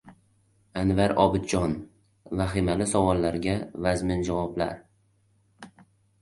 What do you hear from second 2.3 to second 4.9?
«vahimali savollar»ga vazmin javoblar